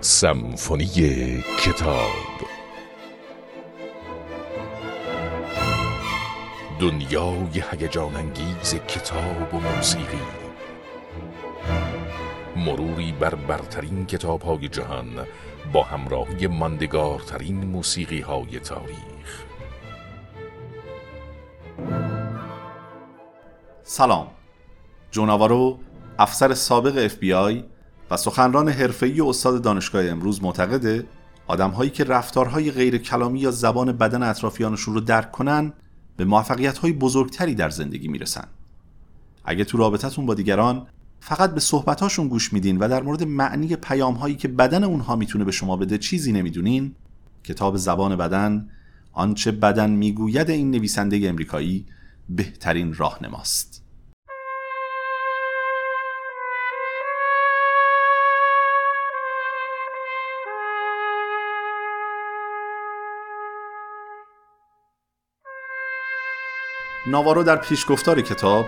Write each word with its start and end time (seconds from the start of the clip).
سمفونی 0.00 1.44
کتاب. 1.60 2.48
دنیای 6.80 7.62
هیجان 7.70 8.16
انگیز 8.16 8.74
کتاب 8.74 9.54
و 9.54 9.58
موسیقی. 9.60 10.18
مروری 12.56 13.12
بر 13.12 13.34
برترین 13.34 14.06
کتاب 14.06 14.42
های 14.42 14.68
جهان 14.68 15.26
با 15.72 15.82
همراهی 15.82 16.46
ماندگارترین 16.46 17.64
موسیقی 17.64 18.20
های 18.20 18.60
تاریخ. 18.60 19.44
سلام. 23.82 24.26
جوناوارو 25.10 25.78
افسر 26.18 26.54
سابق 26.54 27.08
FBI 27.08 27.77
و 28.10 28.16
سخنران 28.16 28.68
حرفه‌ای 28.68 29.20
استاد 29.20 29.62
دانشگاه 29.62 30.04
امروز 30.04 30.42
معتقده 30.42 31.06
آدمهایی 31.46 31.90
که 31.90 32.04
رفتارهای 32.04 32.70
غیر 32.70 32.98
کلامی 32.98 33.40
یا 33.40 33.50
زبان 33.50 33.92
بدن 33.92 34.22
اطرافیانشون 34.22 34.94
رو 34.94 35.00
درک 35.00 35.32
کنن 35.32 35.72
به 36.16 36.24
موفقیت‌های 36.24 36.92
بزرگتری 36.92 37.54
در 37.54 37.70
زندگی 37.70 38.08
می‌رسن. 38.08 38.44
اگه 39.44 39.64
تو 39.64 39.78
رابطتون 39.78 40.26
با 40.26 40.34
دیگران 40.34 40.86
فقط 41.20 41.54
به 41.54 41.60
صحبتاشون 41.60 42.28
گوش 42.28 42.52
میدین 42.52 42.78
و 42.78 42.88
در 42.88 43.02
مورد 43.02 43.22
معنی 43.22 43.76
پیامهایی 43.76 44.34
که 44.34 44.48
بدن 44.48 44.84
اونها 44.84 45.16
می‌تونه 45.16 45.44
به 45.44 45.52
شما 45.52 45.76
بده 45.76 45.98
چیزی 45.98 46.32
نمی‌دونین 46.32 46.94
کتاب 47.44 47.76
زبان 47.76 48.16
بدن 48.16 48.68
آنچه 49.12 49.52
بدن 49.52 49.90
می‌گوید 49.90 50.50
این 50.50 50.70
نویسنده 50.70 51.28
امریکایی 51.28 51.86
بهترین 52.28 52.94
راهنماست. 52.94 53.84
ناوارو 67.10 67.42
در 67.42 67.56
پیشگفتار 67.56 68.20
کتاب 68.20 68.66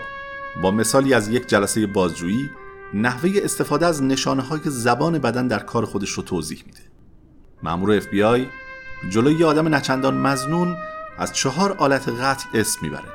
با 0.62 0.70
مثالی 0.70 1.14
از 1.14 1.28
یک 1.28 1.46
جلسه 1.46 1.86
بازجویی 1.86 2.50
نحوه 2.94 3.30
استفاده 3.42 3.86
از 3.86 4.02
نشانه 4.02 4.42
های 4.42 4.60
زبان 4.64 5.18
بدن 5.18 5.48
در 5.48 5.58
کار 5.58 5.84
خودش 5.84 6.10
رو 6.10 6.22
توضیح 6.22 6.62
میده. 6.66 6.80
مأمور 7.62 8.00
FBI 8.00 8.46
جلوی 9.10 9.34
یه 9.34 9.46
آدم 9.46 9.74
نچندان 9.74 10.16
مزنون 10.16 10.76
از 11.18 11.32
چهار 11.32 11.72
آلت 11.72 12.08
قتل 12.08 12.58
اسم 12.58 12.78
می‌بره. 12.82 13.08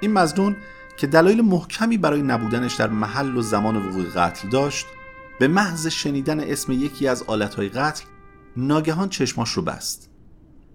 این 0.00 0.12
مزنون 0.12 0.56
که 0.96 1.06
دلایل 1.06 1.40
محکمی 1.40 1.98
برای 1.98 2.22
نبودنش 2.22 2.74
در 2.74 2.88
محل 2.88 3.36
و 3.36 3.42
زمان 3.42 3.76
وقوع 3.76 4.04
قتل 4.04 4.48
داشت 4.48 4.86
به 5.38 5.48
محض 5.48 5.86
شنیدن 5.86 6.40
اسم 6.40 6.72
یکی 6.72 7.08
از 7.08 7.22
آلتهای 7.22 7.68
قتل 7.68 8.04
ناگهان 8.56 9.08
چشماش 9.08 9.50
رو 9.50 9.62
بست 9.62 10.10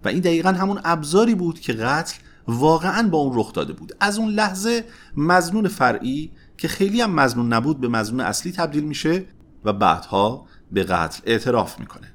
و 0.05 0.07
این 0.07 0.19
دقیقا 0.19 0.49
همون 0.49 0.81
ابزاری 0.83 1.35
بود 1.35 1.59
که 1.59 1.73
قتل 1.73 2.15
واقعا 2.47 3.09
با 3.09 3.17
اون 3.17 3.39
رخ 3.39 3.53
داده 3.53 3.73
بود. 3.73 3.93
از 3.99 4.17
اون 4.17 4.29
لحظه 4.29 4.83
مزنون 5.17 5.67
فرعی 5.67 6.31
که 6.57 6.67
خیلی 6.67 7.01
هم 7.01 7.11
مزنون 7.11 7.53
نبود 7.53 7.81
به 7.81 7.87
مزنون 7.87 8.19
اصلی 8.19 8.51
تبدیل 8.51 8.83
میشه 8.83 9.25
و 9.65 9.73
بعدها 9.73 10.45
به 10.71 10.83
قتل 10.83 11.21
اعتراف 11.25 11.79
می‌کنه. 11.79 12.13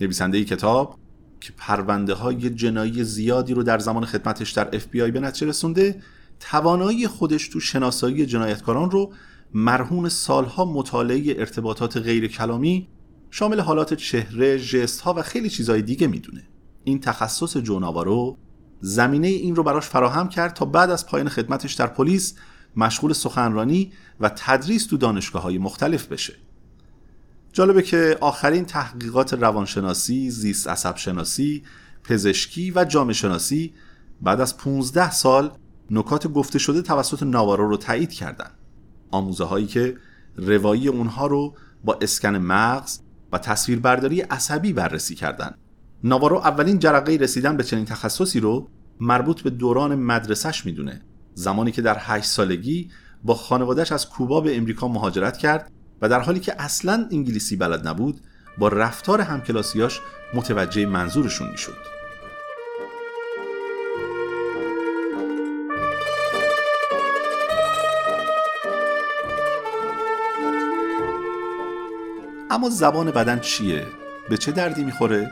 نویسنده 0.00 0.44
کتاب 0.44 0.98
که 1.40 1.52
پرونده 1.56 2.14
های 2.14 2.50
جنایی 2.50 3.04
زیادی 3.04 3.54
رو 3.54 3.62
در 3.62 3.78
زمان 3.78 4.04
خدمتش 4.04 4.50
در 4.50 4.76
اف 4.76 4.86
بی 4.86 5.02
آی 5.02 5.10
به 5.10 5.20
نتیجه 5.20 5.46
رسونده 5.46 6.02
توانایی 6.40 7.06
خودش 7.06 7.48
تو 7.48 7.60
شناسایی 7.60 8.26
جنایتکاران 8.26 8.90
رو 8.90 9.12
مرهون 9.54 10.08
سالها 10.08 10.64
مطالعه 10.64 11.34
ارتباطات 11.38 11.96
غیر 11.96 12.26
کلامی 12.28 12.88
شامل 13.30 13.60
حالات 13.60 13.94
چهره، 13.94 14.56
ژست 14.56 15.00
ها 15.00 15.14
و 15.14 15.22
خیلی 15.22 15.50
چیزهای 15.50 15.82
دیگه 15.82 16.06
می‌دونه. 16.06 16.48
این 16.84 17.00
تخصص 17.00 17.56
جوناوارو 17.56 18.36
زمینه 18.80 19.28
این 19.28 19.56
رو 19.56 19.62
براش 19.62 19.86
فراهم 19.86 20.28
کرد 20.28 20.54
تا 20.54 20.64
بعد 20.64 20.90
از 20.90 21.06
پایان 21.06 21.28
خدمتش 21.28 21.72
در 21.72 21.86
پلیس 21.86 22.34
مشغول 22.76 23.12
سخنرانی 23.12 23.92
و 24.20 24.28
تدریس 24.28 24.86
تو 24.86 24.96
دانشگاه 24.96 25.42
های 25.42 25.58
مختلف 25.58 26.06
بشه 26.06 26.34
جالبه 27.52 27.82
که 27.82 28.18
آخرین 28.20 28.64
تحقیقات 28.64 29.34
روانشناسی، 29.34 30.30
زیست 30.30 30.68
عصب 30.68 30.96
شناسی، 30.96 31.62
پزشکی 32.04 32.72
و 32.76 32.84
جامعه 32.84 33.12
شناسی 33.12 33.74
بعد 34.20 34.40
از 34.40 34.56
15 34.56 35.10
سال 35.10 35.50
نکات 35.90 36.26
گفته 36.26 36.58
شده 36.58 36.82
توسط 36.82 37.22
ناوارو 37.22 37.68
رو 37.68 37.76
تایید 37.76 38.12
کردن 38.12 38.50
آموزه 39.10 39.44
هایی 39.44 39.66
که 39.66 39.96
روایی 40.36 40.88
اونها 40.88 41.26
رو 41.26 41.54
با 41.84 41.98
اسکن 42.00 42.36
مغز 42.36 42.98
و 43.32 43.38
تصویربرداری 43.38 44.20
عصبی 44.20 44.72
بررسی 44.72 45.14
کردند. 45.14 45.58
ناوارو 46.04 46.36
اولین 46.36 46.78
جرقه 46.78 47.16
رسیدن 47.16 47.56
به 47.56 47.62
چنین 47.64 47.84
تخصصی 47.84 48.40
رو 48.40 48.68
مربوط 49.00 49.40
به 49.40 49.50
دوران 49.50 49.94
مدرسهش 49.94 50.66
می‌دونه 50.66 51.02
زمانی 51.34 51.72
که 51.72 51.82
در 51.82 51.96
هشت 52.00 52.26
سالگی 52.26 52.90
با 53.24 53.34
خانوادهش 53.34 53.92
از 53.92 54.08
کوبا 54.08 54.40
به 54.40 54.56
امریکا 54.56 54.88
مهاجرت 54.88 55.36
کرد 55.36 55.72
و 56.02 56.08
در 56.08 56.20
حالی 56.20 56.40
که 56.40 56.62
اصلا 56.62 57.08
انگلیسی 57.12 57.56
بلد 57.56 57.88
نبود 57.88 58.20
با 58.58 58.68
رفتار 58.68 59.20
همکلاسیاش 59.20 60.00
متوجه 60.34 60.86
منظورشون 60.86 61.50
می‌شد 61.50 61.76
اما 72.50 72.70
زبان 72.70 73.10
بدن 73.10 73.40
چیه؟ 73.40 73.86
به 74.28 74.36
چه 74.36 74.52
دردی 74.52 74.84
می‌خوره؟ 74.84 75.30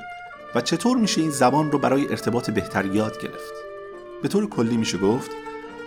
و 0.54 0.60
چطور 0.60 0.96
میشه 0.96 1.20
این 1.20 1.30
زبان 1.30 1.72
رو 1.72 1.78
برای 1.78 2.08
ارتباط 2.08 2.50
بهتر 2.50 2.84
یاد 2.84 3.22
گرفت؟ 3.22 3.52
به 4.22 4.28
طور 4.28 4.48
کلی 4.48 4.76
میشه 4.76 4.98
گفت 4.98 5.30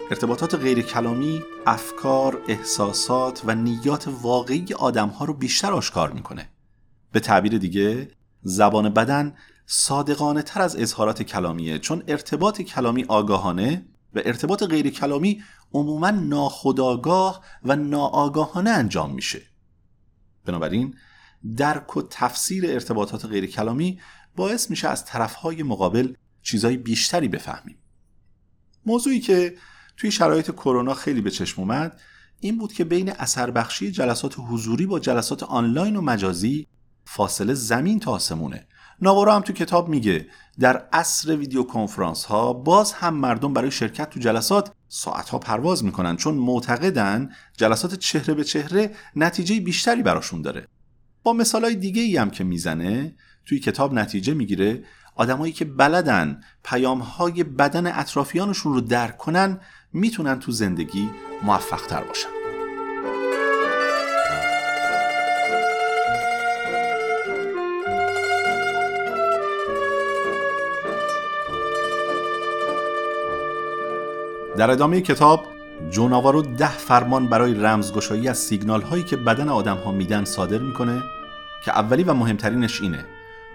ارتباطات 0.09 0.55
غیر 0.55 0.81
کلامی 0.81 1.43
افکار، 1.65 2.41
احساسات 2.47 3.41
و 3.45 3.55
نیات 3.55 4.09
واقعی 4.21 4.65
آدمها 4.73 5.25
رو 5.25 5.33
بیشتر 5.33 5.73
آشکار 5.73 6.11
می‌کنه. 6.11 6.49
به 7.11 7.19
تعبیر 7.19 7.57
دیگه 7.57 8.11
زبان 8.43 8.89
بدن 8.89 9.35
صادقانه 9.65 10.41
تر 10.41 10.61
از 10.61 10.75
اظهارات 10.75 11.23
کلامیه 11.23 11.79
چون 11.79 12.03
ارتباط 12.07 12.61
کلامی 12.61 13.03
آگاهانه 13.03 13.85
و 14.13 14.21
ارتباط 14.25 14.63
غیر 14.63 14.89
کلامی 14.89 15.43
عموما 15.73 16.09
ناخودآگاه 16.09 17.41
و 17.63 17.75
ناآگاهانه 17.75 18.69
انجام 18.69 19.13
میشه. 19.13 19.41
بنابراین 20.45 20.95
درک 21.57 21.97
و 21.97 22.01
تفسیر 22.09 22.65
ارتباطات 22.65 23.25
غیر 23.25 23.45
کلامی 23.45 23.99
باعث 24.35 24.69
میشه 24.69 24.87
از 24.87 25.05
طرفهای 25.05 25.63
مقابل 25.63 26.13
چیزای 26.41 26.77
بیشتری 26.77 27.27
بفهمیم. 27.27 27.77
موضوعی 28.85 29.19
که 29.19 29.55
توی 29.97 30.11
شرایط 30.11 30.51
کرونا 30.51 30.93
خیلی 30.93 31.21
به 31.21 31.31
چشم 31.31 31.61
اومد 31.61 32.01
این 32.39 32.57
بود 32.57 32.73
که 32.73 32.83
بین 32.83 33.11
اثر 33.11 33.51
بخشی 33.51 33.91
جلسات 33.91 34.35
حضوری 34.37 34.85
با 34.85 34.99
جلسات 34.99 35.43
آنلاین 35.43 35.95
و 35.95 36.01
مجازی 36.01 36.67
فاصله 37.05 37.53
زمین 37.53 37.99
تا 37.99 38.11
آسمونه. 38.11 38.67
ناوارو 39.01 39.31
هم 39.31 39.41
تو 39.41 39.53
کتاب 39.53 39.89
میگه 39.89 40.27
در 40.59 40.87
عصر 40.93 41.35
ویدیو 41.35 41.63
کنفرانس 41.63 42.25
ها 42.25 42.53
باز 42.53 42.93
هم 42.93 43.13
مردم 43.13 43.53
برای 43.53 43.71
شرکت 43.71 44.09
تو 44.09 44.19
جلسات 44.19 44.71
ساعت 44.87 45.29
ها 45.29 45.39
پرواز 45.39 45.83
می‌کنن 45.83 46.17
چون 46.17 46.35
معتقدن 46.35 47.29
جلسات 47.57 47.95
چهره 47.95 48.33
به 48.33 48.43
چهره 48.43 48.95
نتیجه 49.15 49.59
بیشتری 49.59 50.03
براشون 50.03 50.41
داره. 50.41 50.67
با 51.27 51.33
مثال 51.33 51.63
های 51.63 51.75
دیگه 51.75 52.01
ای 52.01 52.17
هم 52.17 52.29
که 52.29 52.43
می‌زنه 52.43 53.15
توی 53.45 53.59
کتاب 53.59 53.93
نتیجه 53.93 54.33
می‌گیره 54.33 54.83
آدمایی 55.15 55.53
که 55.53 55.65
بلدن 55.65 56.41
پیام 56.63 56.99
های 56.99 57.43
بدن 57.43 57.87
اطرافیانشون 57.87 58.73
رو 58.73 58.81
درک 58.81 59.17
کنن 59.17 59.59
می‌تونن 59.93 60.39
تو 60.39 60.51
زندگی 60.51 61.09
موفق 61.43 61.81
تر 61.81 62.03
باشن. 62.03 62.29
در 74.57 74.71
ادامه 74.71 75.01
کتاب 75.01 75.45
جوناوارو 75.89 76.41
ده 76.41 76.77
فرمان 76.77 77.27
برای 77.27 77.53
رمزگشایی 77.53 78.27
از 78.27 78.37
سیگنال 78.37 78.81
هایی 78.81 79.03
که 79.03 79.17
بدن 79.17 79.49
آدم 79.49 79.77
ها 79.77 79.91
میدن 79.91 80.25
صادر 80.25 80.57
می‌کنه. 80.57 81.03
که 81.67 81.77
اولی 81.77 82.03
و 82.03 82.13
مهمترینش 82.13 82.81
اینه 82.81 83.05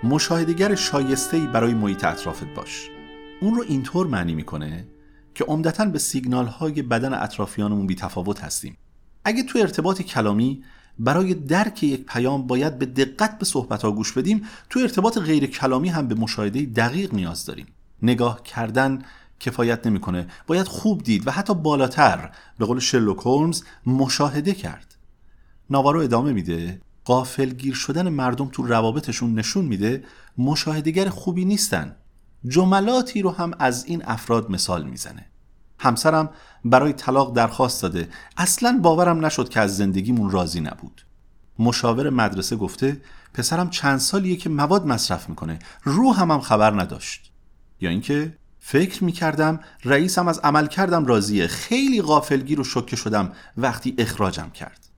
مشاهدگر 0.04 0.74
شایسته‌ای 0.74 1.46
برای 1.46 1.74
محیط 1.74 2.04
اطرافت 2.04 2.54
باش. 2.54 2.90
اون 3.40 3.54
رو 3.54 3.64
اینطور 3.68 4.06
معنی 4.06 4.34
می‌کنه 4.34 4.86
که 5.34 5.44
عمدتا 5.44 5.84
به 5.84 5.98
سیگنال 5.98 6.46
های 6.46 6.82
بدن 6.82 7.14
اطرافیانمون 7.14 7.86
بی 7.86 7.94
تفاوت 7.94 8.44
هستیم. 8.44 8.76
اگه 9.24 9.42
تو 9.42 9.58
ارتباط 9.58 10.02
کلامی 10.02 10.64
برای 10.98 11.34
درک 11.34 11.82
یک 11.82 12.06
پیام 12.06 12.46
باید 12.46 12.78
به 12.78 12.86
دقت 12.86 13.38
به 13.38 13.44
صحبت 13.44 13.82
ها 13.82 13.92
گوش 13.92 14.12
بدیم 14.12 14.42
تو 14.70 14.80
ارتباط 14.80 15.18
غیر 15.18 15.46
کلامی 15.46 15.88
هم 15.88 16.08
به 16.08 16.14
مشاهده 16.14 16.62
دقیق 16.62 17.14
نیاز 17.14 17.46
داریم. 17.46 17.66
نگاه 18.02 18.42
کردن 18.42 19.02
کفایت 19.40 19.86
نمی‌کنه. 19.86 20.26
باید 20.46 20.66
خوب 20.66 21.02
دید 21.02 21.26
و 21.26 21.30
حتی 21.30 21.54
بالاتر 21.54 22.30
به 22.58 22.66
قول 22.66 22.78
شرلوک 22.78 23.18
هولمز 23.18 23.62
مشاهده 23.86 24.52
کرد. 24.52 24.94
ناوارو 25.70 26.00
ادامه 26.00 26.32
میده. 26.32 26.80
قافلگیر 27.04 27.74
شدن 27.74 28.08
مردم 28.08 28.48
تو 28.48 28.62
روابطشون 28.62 29.34
نشون 29.34 29.64
میده 29.64 30.04
مشاهدگر 30.38 31.08
خوبی 31.08 31.44
نیستن. 31.44 31.96
جملاتی 32.48 33.22
رو 33.22 33.30
هم 33.30 33.52
از 33.58 33.84
این 33.84 34.02
افراد 34.04 34.50
مثال 34.50 34.84
می‌زنه. 34.84 35.26
همسرم 35.78 36.30
برای 36.64 36.92
طلاق 36.92 37.34
درخواست 37.34 37.82
داده. 37.82 38.08
اصلا 38.36 38.78
باورم 38.82 39.26
نشد 39.26 39.48
که 39.48 39.60
از 39.60 39.76
زندگیمون 39.76 40.30
راضی 40.30 40.60
نبود. 40.60 41.06
مشاور 41.58 42.10
مدرسه 42.10 42.56
گفته 42.56 43.00
پسرم 43.34 43.70
چند 43.70 43.98
سالیه 43.98 44.36
که 44.36 44.48
مواد 44.48 44.86
مصرف 44.86 45.28
می‌کنه. 45.28 45.58
رو 45.84 46.12
هم, 46.12 46.30
هم 46.30 46.40
خبر 46.40 46.80
نداشت. 46.80 47.32
یا 47.80 47.90
اینکه 47.90 48.36
فکر 48.58 49.04
می‌کردم 49.04 49.60
رئیسم 49.84 50.28
از 50.28 50.38
عمل 50.38 50.66
کردم 50.66 51.06
راضیه. 51.06 51.46
خیلی 51.46 52.02
غافلگیر 52.02 52.60
و 52.60 52.64
شکه 52.64 52.96
شدم 52.96 53.32
وقتی 53.56 53.94
اخراجم 53.98 54.50
کرد. 54.50 54.88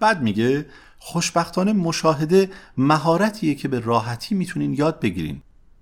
بعد 0.00 0.22
میگه 0.22 0.66
خوشبختانه 1.06 1.72
مشاهده 1.72 2.50
مهارتیه 2.76 3.54
که 3.54 3.68
به 3.68 3.80
راحتی 3.80 4.34
می‌تونین 4.34 4.74
یاد 4.74 5.00
بگیرین. 5.00 5.40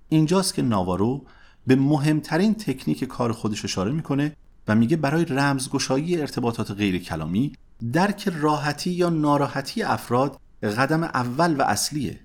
اینجاست 0.09 0.53
که 0.53 0.61
ناوارو 0.61 1.25
به 1.67 1.75
مهمترین 1.75 2.55
تکنیک 2.55 3.03
کار 3.03 3.31
خودش 3.31 3.65
اشاره 3.65 3.91
می‌کنه 3.91 4.35
و 4.67 4.75
میگه 4.75 4.97
برای 4.97 5.25
رمزگشایی 5.25 6.21
ارتباطات 6.21 6.71
غیر 6.71 7.03
کلامی 7.03 7.53
درک 7.93 8.29
راحتی 8.35 8.89
یا 8.89 9.09
ناراحتی 9.09 9.83
افراد 9.83 10.39
قدم 10.63 11.03
اول 11.03 11.55
و 11.55 11.61
اصلیه. 11.61 12.19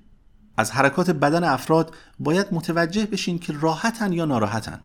از 0.56 0.70
حرکات 0.70 1.10
بدن 1.10 1.44
افراد 1.44 1.94
باید 2.18 2.46
متوجه 2.52 3.06
بشین 3.06 3.38
که 3.38 3.52
راحتن 3.60 4.12
یا 4.12 4.24
ناراحتن. 4.24 4.80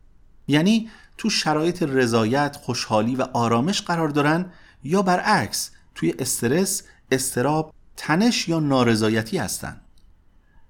یعنی 0.48 0.88
تو 1.18 1.30
شرایط 1.30 1.82
رضایت، 1.82 2.56
خوشحالی 2.56 3.16
و 3.16 3.22
آرامش 3.32 3.82
قرار 3.82 4.08
دارن 4.08 4.46
یا 4.84 5.02
برعکس 5.02 5.70
توی 5.94 6.14
استرس، 6.18 6.82
استراب، 7.10 7.74
تنش 7.96 8.48
یا 8.48 8.60
نارضایتی 8.60 9.38
هستن. 9.38 9.80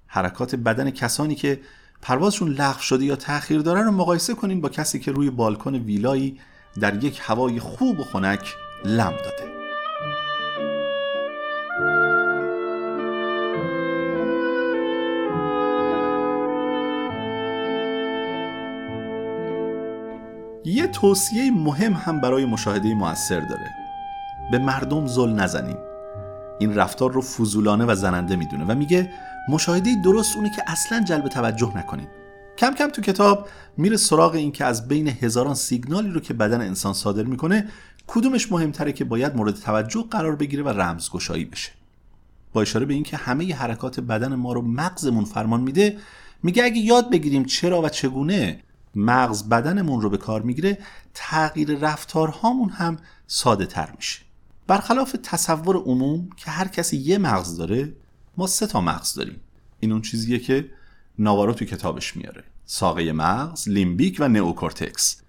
حرکات 0.07 0.55
بدن 0.55 0.89
کسانی 0.89 1.35
که 1.35 1.59
پروازشون 2.01 2.49
لغو 2.49 2.79
شده 2.79 3.05
یا 3.05 3.15
تأخیر 3.15 3.61
داره 3.61 3.81
رو 3.81 3.91
مقایسه 3.91 4.33
کنین 4.33 4.61
با 4.61 4.69
کسی 4.69 4.99
که 4.99 5.11
روی 5.11 5.29
بالکن 5.29 5.75
ویلایی 5.75 6.39
در 6.79 7.03
یک 7.03 7.21
هوای 7.23 7.59
خوب 7.59 7.99
و 7.99 8.03
خنک 8.03 8.55
لم 8.85 9.11
داده. 9.11 9.55
یه 20.65 20.87
توصیه 20.87 21.51
مهم 21.51 21.93
هم 21.93 22.21
برای 22.21 22.45
مشاهده 22.45 22.93
موثر 22.93 23.39
داره. 23.39 23.69
به 24.51 24.57
مردم 24.57 25.07
زل 25.07 25.29
نزنین 25.29 25.94
این 26.59 26.75
رفتار 26.75 27.11
رو 27.11 27.21
فضولانه 27.21 27.85
و 27.85 27.95
زننده 27.95 28.35
می‌دونه 28.35 28.65
و 28.65 28.75
میگه 28.75 29.11
مشاهده 29.49 29.95
درست 30.03 30.35
اونه 30.35 30.49
که 30.55 30.63
اصلا 30.67 31.03
جلب 31.03 31.27
توجه 31.27 31.77
نکنین 31.77 32.07
کم 32.57 32.73
کم 32.73 32.89
تو 32.89 33.01
کتاب 33.01 33.47
میره 33.77 33.97
سراغ 33.97 34.33
این 34.33 34.51
که 34.51 34.65
از 34.65 34.87
بین 34.87 35.07
هزاران 35.07 35.55
سیگنالی 35.55 36.09
رو 36.09 36.19
که 36.19 36.33
بدن 36.33 36.61
انسان 36.61 36.93
صادر 36.93 37.23
می‌کنه 37.23 37.67
کدومش 38.07 38.51
مهمتره 38.51 38.93
که 38.93 39.05
باید 39.05 39.35
مورد 39.35 39.55
توجه 39.55 40.05
قرار 40.11 40.35
بگیره 40.35 40.63
و 40.63 40.69
رمزگشایی 40.69 41.45
بشه. 41.45 41.71
با 42.53 42.61
اشاره 42.61 42.85
به 42.85 42.93
اینکه 42.93 43.17
همه 43.17 43.45
ی 43.45 43.51
حرکات 43.51 43.99
بدن 43.99 44.35
ما 44.35 44.53
رو 44.53 44.61
مغزمون 44.61 45.25
فرمان 45.25 45.61
میده 45.61 45.97
میگه 46.43 46.63
اگه 46.63 46.77
یاد 46.77 47.09
بگیریم 47.09 47.45
چرا 47.45 47.81
و 47.81 47.89
چگونه 47.89 48.59
مغز 48.95 49.49
بدنمون 49.49 50.01
رو 50.01 50.09
به 50.09 50.17
کار 50.17 50.41
می‌گیره 50.41 50.77
تغییر 51.13 51.77
رفتارهامون 51.79 52.69
هم 52.69 52.97
ساده 53.27 53.65
تر 53.65 53.89
میشه. 53.95 54.24
برخلاف 54.67 55.15
تصور 55.23 55.75
عموم 55.75 56.29
که 56.37 56.51
هر 56.51 56.67
کسی 56.67 56.97
یه 56.97 57.17
مغز 57.17 57.57
داره 57.57 57.93
ما 58.37 58.47
سه 58.47 58.67
تا 58.67 58.81
مغز 58.81 59.13
داریم. 59.13 59.39
این 59.79 59.91
اون 59.91 60.01
چیزیه 60.01 60.39
که 60.39 60.69
ناوارو 61.19 61.53
تو 61.53 61.65
کتابش 61.65 62.17
میاره. 62.17 62.43
ساقه 62.65 63.11
مغز، 63.11 63.69
لیمبیک 63.69 64.17
و 64.19 64.27
نئوکورتکس. 64.27 65.21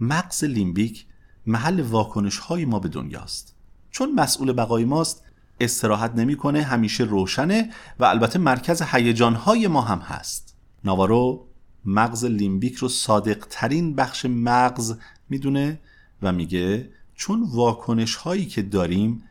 مغز 0.00 0.44
لیمبیک 0.44 1.06
محل 1.46 1.80
واکنش 1.80 2.38
های 2.38 2.64
ما 2.64 2.78
به 2.78 2.88
دنیاست. 2.88 3.54
چون 3.90 4.14
مسئول 4.14 4.52
بقای 4.52 4.84
ماست 4.84 5.22
استراحت 5.60 6.14
نمی‌کنه 6.14 6.62
همیشه 6.62 7.04
روشنه 7.04 7.70
و 7.98 8.04
البته 8.04 8.38
مرکز 8.38 8.82
هیجان 8.82 9.34
های 9.34 9.66
ما 9.68 9.80
هم 9.80 9.98
هست. 9.98 10.56
ناوارو 10.84 11.46
مغز 11.84 12.24
لیمبیک 12.24 12.74
رو 12.74 12.88
صادق 12.88 13.46
ترین 13.50 13.94
بخش 13.94 14.24
مغز 14.24 14.94
می‌دونه 15.28 15.80
و 16.22 16.32
میگه 16.32 16.90
چون 17.18 17.42
واکنش 17.42 18.14
هایی 18.14 18.46
که 18.46 18.62
داریم 18.62 19.22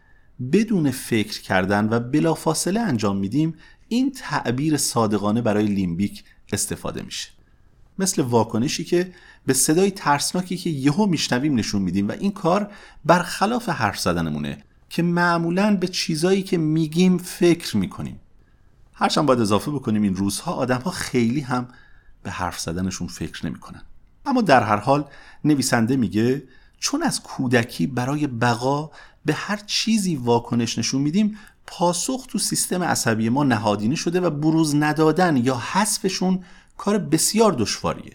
بدون 0.51 0.91
فکر 0.91 1.41
کردن 1.41 1.89
و 1.89 1.99
بلافاصله 1.99 2.79
انجام 2.79 3.17
میدیم 3.17 3.55
این 3.87 4.11
تعبیر 4.11 4.77
صادقانه 4.77 5.41
برای 5.41 5.67
لیمبیک 5.67 6.23
استفاده 6.53 7.01
میشه. 7.01 7.29
مثل 7.99 8.21
واکنشی 8.21 8.83
که 8.83 9.13
به 9.45 9.53
صدای 9.53 9.91
ترسناکی 9.91 10.57
که 10.57 10.69
یهو 10.69 11.05
میشنویم 11.05 11.55
نشون 11.55 11.81
میدیم 11.81 12.07
و 12.07 12.11
این 12.11 12.31
کار 12.31 12.71
برخلاف 13.05 13.69
حرف 13.69 13.99
زدنمونه 13.99 14.63
که 14.89 15.03
معمولا 15.03 15.75
به 15.75 15.87
چیزایی 15.87 16.43
که 16.43 16.57
میگیم 16.57 17.17
فکر 17.17 17.77
می‌کنیم. 17.77 18.19
هرچند 18.93 19.25
باید 19.25 19.39
اضافه 19.39 19.71
بکنیم 19.71 20.01
این 20.01 20.15
روزها 20.15 20.53
آدمها 20.53 20.91
خیلی 20.91 21.41
هم 21.41 21.67
به 22.23 22.31
حرف 22.31 22.59
زدنشون 22.59 23.07
فکر 23.07 23.45
نمی‌کنن. 23.45 23.81
اما 24.25 24.41
در 24.41 24.63
هر 24.63 24.77
حال 24.77 25.05
نویسنده 25.43 25.95
میگه 25.95 26.43
چون 26.79 27.03
از 27.03 27.23
کودکی 27.23 27.87
برای 27.87 28.27
بقا 28.27 28.91
به 29.25 29.33
هر 29.33 29.57
چیزی 29.65 30.15
واکنش 30.15 30.79
نشون 30.79 31.01
میدیم 31.01 31.37
پاسخ 31.67 32.25
تو 32.27 32.39
سیستم 32.39 32.83
عصبی 32.83 33.29
ما 33.29 33.43
نهادینه 33.43 33.95
شده 33.95 34.21
و 34.21 34.29
بروز 34.29 34.75
ندادن 34.75 35.37
یا 35.37 35.57
حذفشون 35.57 36.43
کار 36.77 36.97
بسیار 36.97 37.51
دشواریه. 37.51 38.13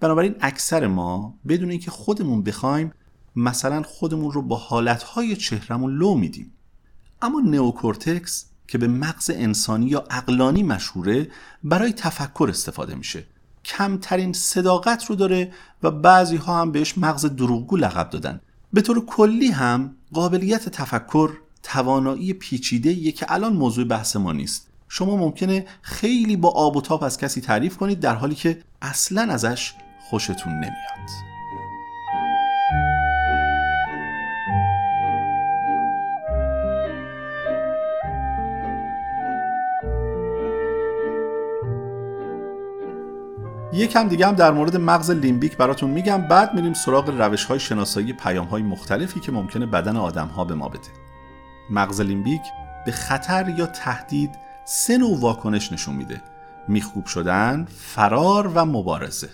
بنابراین 0.00 0.34
اکثر 0.40 0.86
ما 0.86 1.34
بدون 1.48 1.70
اینکه 1.70 1.90
خودمون 1.90 2.42
بخوایم 2.42 2.92
مثلا 3.36 3.82
خودمون 3.82 4.32
رو 4.32 4.42
با 4.42 4.56
حالتهای 4.56 5.36
چهرمون 5.36 5.94
لو 5.94 6.14
میدیم. 6.14 6.52
اما 7.22 7.40
نئوکورتکس 7.40 8.46
که 8.68 8.78
به 8.78 8.88
مغز 8.88 9.30
انسانی 9.34 9.86
یا 9.86 10.04
اقلانی 10.10 10.62
مشهوره 10.62 11.30
برای 11.64 11.92
تفکر 11.92 12.46
استفاده 12.50 12.94
میشه. 12.94 13.26
کمترین 13.64 14.32
صداقت 14.32 15.04
رو 15.04 15.16
داره 15.16 15.52
و 15.82 15.90
بعضی 15.90 16.36
ها 16.36 16.60
هم 16.60 16.72
بهش 16.72 16.98
مغز 16.98 17.26
دروغگو 17.26 17.76
لقب 17.76 18.10
دادن. 18.10 18.40
به 18.72 18.80
طور 18.80 19.04
کلی 19.06 19.50
هم 19.50 19.96
قابلیت 20.12 20.68
تفکر 20.68 21.30
توانایی 21.62 22.32
پیچیده 22.32 23.12
که 23.12 23.26
الان 23.28 23.52
موضوع 23.52 23.84
بحث 23.84 24.16
ما 24.16 24.32
نیست. 24.32 24.68
شما 24.88 25.16
ممکنه 25.16 25.66
خیلی 25.82 26.36
با 26.36 26.48
آب 26.48 26.76
و 26.76 26.80
تاب 26.80 27.04
از 27.04 27.18
کسی 27.18 27.40
تعریف 27.40 27.76
کنید 27.76 28.00
در 28.00 28.14
حالی 28.14 28.34
که 28.34 28.62
اصلا 28.82 29.32
ازش 29.32 29.74
خوشتون 30.10 30.52
نمیاد. 30.52 31.31
یکم 43.82 44.08
دیگه 44.08 44.26
هم 44.26 44.34
در 44.34 44.50
مورد 44.50 44.76
مغز 44.76 45.10
لیمبیک 45.10 45.56
براتون 45.56 45.90
میگم. 45.90 46.28
بعد 46.28 46.54
میریم 46.54 46.74
سراغ 46.74 47.20
روش 47.20 47.44
های 47.44 47.60
شناسایی 47.60 48.12
پیام 48.12 48.46
های 48.46 48.62
مختلفی 48.62 49.20
که 49.20 49.32
ممکنه 49.32 49.66
بدن 49.66 49.96
آدم 49.96 50.26
ها 50.26 50.44
به 50.44 50.54
ما 50.54 50.68
بده. 50.68 50.88
مغز 51.70 52.00
لیمبیک 52.00 52.42
به 52.86 52.92
خطر 52.92 53.54
یا 53.58 53.66
تهدید 53.66 54.30
سه 54.64 54.98
نوع 54.98 55.20
واکنش 55.20 55.72
نشون 55.72 55.94
میده. 55.94 56.22
میخکوب 56.68 57.06
شدن، 57.06 57.66
فرار 57.70 58.46
و 58.54 58.64
مبارزه. 58.64 59.28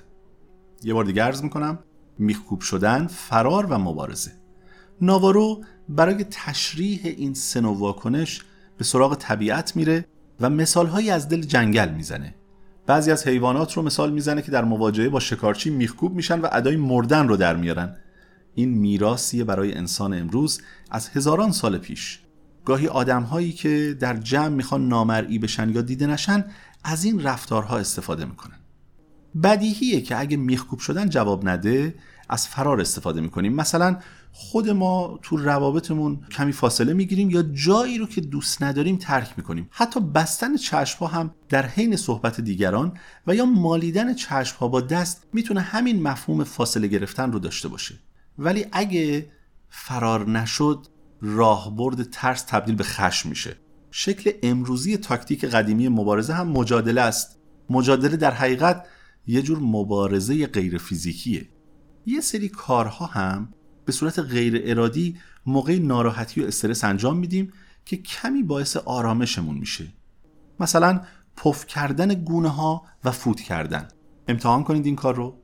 یه 0.83 0.95
بار 0.95 1.05
دیگه 1.05 1.23
عرض 1.23 1.43
می‌کنم 1.43 1.78
میخکوب 2.19 2.61
شدن، 2.61 3.07
فرار 3.07 3.67
و 3.67 3.78
مبارزه. 3.78 4.33
ناوارو 5.00 5.64
برای 5.88 6.25
تشریح 6.25 7.00
این 7.05 7.35
سه 7.35 7.61
نوع 7.61 7.78
واکنش 7.78 8.45
به 8.78 8.85
سراغ 8.85 9.14
طبیعت 9.14 9.76
میره 9.76 10.05
و 10.40 10.50
مثالهایی 10.50 11.11
از 11.11 11.28
دل 11.28 11.40
جنگل 11.40 11.88
می‌زنه. 11.88 12.35
بعضی 12.88 13.11
از 13.11 13.26
حیوانات 13.26 13.73
رو 13.73 13.83
مثال 13.83 14.12
می‌زنه 14.12 14.42
که 14.42 14.50
در 14.50 14.64
مواجهه 14.64 15.09
با 15.09 15.21
شکارچی 15.21 15.71
میخکوب 15.71 16.14
میشن 16.14 16.40
و 16.40 16.49
ادای 16.52 16.76
مردن 16.76 17.28
رو 17.28 17.37
در 17.37 17.57
میارن. 17.57 17.97
این 18.54 18.68
میراثیه 18.68 19.45
برای 19.45 19.75
انسان 19.75 20.14
امروز 20.14 20.61
از 20.90 21.09
هزاران 21.09 21.52
سال 21.52 21.78
پیش. 21.78 22.18
گاهی 22.64 22.87
آدمهایی 22.88 23.52
که 23.52 23.97
در 24.00 24.16
جمع 24.16 24.49
می‌خوان 24.49 24.88
نامرئی 24.88 25.38
بشن 25.38 25.71
یا 25.71 25.83
دیده 25.83 26.07
نشن 26.07 26.45
از 26.85 27.04
این 27.04 27.23
رفتارها 27.23 27.78
استفاده 27.78 28.25
می‌کنن. 28.25 28.57
بدیهیه 29.42 30.00
که 30.00 30.21
اگه 30.21 30.37
میخکوب 30.37 30.78
شدن 30.78 31.09
جواب 31.09 31.49
نده 31.49 31.95
از 32.28 32.49
فرار 32.49 32.80
استفاده 32.80 33.21
می‌کنیم. 33.21 33.54
مثلا 33.54 33.97
خود 34.32 34.70
ما 34.70 35.18
تو 35.23 35.37
روابطمون 35.37 36.20
کمی 36.30 36.52
فاصله 36.52 36.92
می‌گیریم 36.92 37.30
یا 37.30 37.42
جایی 37.42 37.99
رو 37.99 38.06
که 38.06 38.20
دوست 38.20 38.62
نداریم 38.62 38.97
ترک 38.97 39.35
می‌کنیم. 39.37 39.68
حتی 39.70 40.00
بستن 40.00 40.56
چشم 40.56 41.04
هم 41.04 41.35
در 41.49 41.66
حین 41.66 41.97
صحبت 41.97 42.40
دیگران 42.40 42.99
و 43.26 43.35
یا 43.35 43.44
مالیدن 43.44 44.14
چشم 44.14 44.56
ها 44.56 44.68
با 44.68 44.80
دست 44.80 45.26
می‌تونه 45.32 45.61
همین 45.61 46.02
مفهوم 46.02 46.44
فاصله 46.44 46.87
گرفتن 46.87 47.32
رو 47.32 47.38
داشته 47.38 47.68
باشه. 47.68 47.94
ولی 48.38 48.66
اگه 48.73 49.30
فرار 49.68 50.28
نشد 50.30 50.87
راهبرد 51.23 52.02
ترس 52.02 52.42
تبدیل 52.42 52.75
به 52.75 52.85
خشم 52.85 53.28
میشه. 53.28 53.56
شکل 53.90 54.30
امروزی 54.42 54.97
تاکتیک 54.97 55.44
قدیمی 55.44 55.88
مبارزه 55.88 56.35
هم 56.35 56.49
مجادله 56.49 57.00
است. 57.00 57.38
مجادله 57.70 58.16
در 58.16 58.30
حقیقت 58.30 58.87
یه 59.26 59.42
جور 59.42 59.58
مبارزه 59.58 60.47
غیر 60.47 60.78
فیزیکیه. 60.78 61.49
یه 62.06 62.20
سری 62.20 62.49
کارها 62.49 63.06
هم 63.06 63.54
به 63.88 63.92
صورت 63.92 64.18
غیر 64.18 64.62
ارادی 64.64 65.16
موقع 65.47 65.78
ناراحتی 65.78 66.42
و 66.42 66.47
استرس 66.47 66.85
انجام 66.85 67.16
میدیم 67.16 67.52
که 67.85 67.97
کمی 67.97 68.42
باعث 68.42 68.76
آرامشمون 68.76 69.59
میشه. 69.59 69.88
مثلا 70.61 71.00
پف 71.37 71.66
کردن 71.66 72.14
گونه 72.14 72.49
ها 72.49 72.83
و 73.04 73.11
فوت 73.11 73.40
کردن. 73.40 73.88
امتحان 74.28 74.64
کنید 74.64 74.87
این 74.87 74.97
کار 74.97 75.14
رو. 75.14 75.38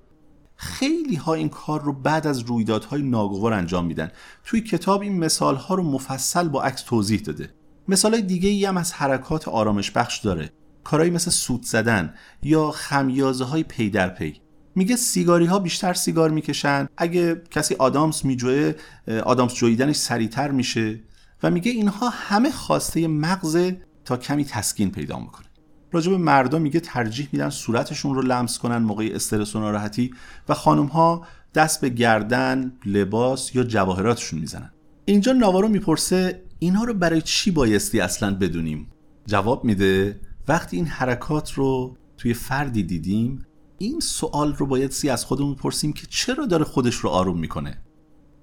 خیلی 0.56 1.16
ها 1.16 1.34
این 1.34 1.48
کار 1.48 1.82
رو 1.82 1.92
بعد 1.92 2.26
از 2.26 2.38
رویدادهای 2.38 3.02
ناگوار 3.02 3.52
انجام 3.52 3.86
میدن. 3.86 4.10
توی 4.44 4.60
کتاب 4.60 5.00
این 5.00 5.18
مثال 5.18 5.56
ها 5.56 5.74
رو 5.74 5.82
مفصل 5.82 6.48
با 6.48 6.62
عکس 6.62 6.82
توضیح 6.82 7.20
داده. 7.20 7.54
مثال 7.88 8.20
دیگه 8.20 8.48
ای 8.48 8.64
هم 8.64 8.76
از 8.76 8.92
حرکات 8.92 9.48
آرامش 9.48 9.90
بخش 9.90 10.18
داره. 10.18 10.52
کارهایی 10.84 11.12
مثل 11.12 11.30
سوت 11.30 11.62
زدن 11.62 12.14
یا 12.42 12.70
خمیازه 12.70 13.44
های 13.44 13.62
پی 13.62 13.90
در 13.90 14.08
پی. 14.08 14.43
میگه 14.74 14.96
سیگاری 14.96 15.46
ها 15.46 15.58
بیشتر 15.58 15.94
سیگار 15.94 16.30
می‌کشن. 16.30 16.88
اگه 16.96 17.42
کسی 17.50 17.74
آدامس 17.74 18.24
میجوه 18.24 18.72
آدامس 19.24 19.54
جویدنش 19.54 19.96
سریعتر 19.96 20.50
میشه 20.50 21.00
و 21.42 21.50
میگه 21.50 21.70
اینها 21.70 22.08
همه 22.08 22.50
خواسته 22.50 23.08
مغز 23.08 23.72
تا 24.04 24.16
کمی 24.16 24.44
تسکین 24.44 24.90
پیدا 24.90 25.18
می‌کنه 25.18 25.46
راجب 25.92 26.12
مردم 26.12 26.62
میگه 26.62 26.80
ترجیح 26.80 27.28
میدن 27.32 27.50
صورتشون 27.50 28.14
رو 28.14 28.22
لمس 28.22 28.58
کنن 28.58 28.76
موقع 28.78 29.10
استرس 29.14 29.56
و 29.56 29.60
ناراحتی 29.60 30.14
و 30.48 30.54
خانم 30.54 30.86
ها 30.86 31.26
دست 31.54 31.80
به 31.80 31.88
گردن، 31.88 32.72
لباس 32.86 33.54
یا 33.54 33.64
جواهراتشون 33.64 34.40
می‌زنن. 34.40 34.70
اینجا 35.04 35.32
ناوارو 35.32 35.68
می‌پرسه 35.68 36.42
اینها 36.58 36.84
رو 36.84 36.94
برای 36.94 37.22
چی 37.22 37.50
بایستی 37.50 38.00
اصلا 38.00 38.34
بدونیم؟ 38.34 38.90
جواب 39.26 39.64
میده 39.64 40.20
وقتی 40.48 40.76
این 40.76 40.86
حرکات 40.86 41.52
رو 41.52 41.96
توی 42.18 42.34
فردی 42.34 42.82
دیدیم 42.82 43.46
این 43.78 44.00
سوال 44.00 44.54
رو 44.54 44.66
باید 44.66 44.90
سی 44.90 45.08
از 45.08 45.24
خودمون 45.24 45.54
بپرسیم 45.54 45.92
که 45.92 46.06
چرا 46.10 46.46
داره 46.46 46.64
خودش 46.64 46.94
رو 46.94 47.10
آروم 47.10 47.38
می‌کنه. 47.38 47.82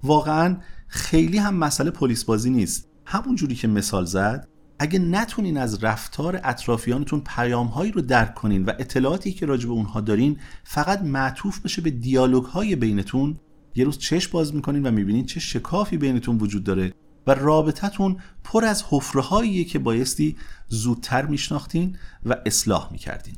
واقعا 0.02 0.56
خیلی 0.88 1.38
هم 1.38 1.54
مسئله 1.54 1.90
پلیس 1.90 2.24
بازی 2.24 2.50
نیست. 2.50 2.88
همون 3.06 3.36
جوری 3.36 3.54
که 3.54 3.68
مثال 3.68 4.04
زد 4.04 4.48
اگه 4.78 4.98
نتونین 4.98 5.56
از 5.56 5.84
رفتار 5.84 6.40
اطرافیانتون 6.44 7.22
پیامهایی 7.26 7.92
رو 7.92 8.00
درک 8.00 8.34
کنین 8.34 8.64
و 8.64 8.72
اطلاعاتی 8.78 9.32
که 9.32 9.46
راجع 9.46 9.66
به 9.66 9.72
اونها 9.72 10.00
دارین 10.00 10.38
فقط 10.64 11.02
معطوف 11.02 11.60
بشه 11.60 11.82
به 11.82 11.90
دیالوگ 11.90 12.44
های 12.44 12.76
بینتون. 12.76 13.36
یه 13.74 13.84
روز 13.84 13.98
چشم 13.98 14.32
باز 14.32 14.54
می‌کنین 14.54 14.86
و 14.86 14.90
می‌بینین 14.90 15.26
چه 15.26 15.40
شکافی 15.40 15.96
بینتون 15.96 16.38
وجود 16.38 16.64
داره 16.64 16.94
و 17.26 17.34
رابطتون 17.34 18.16
پر 18.44 18.64
از 18.64 18.84
حفره 18.90 19.64
که 19.64 19.78
بایستی 19.78 20.36
زودتر 20.68 21.26
میشناختین 21.26 21.96
و 22.26 22.36
اصلاح 22.46 22.88
می‌کردین. 22.92 23.34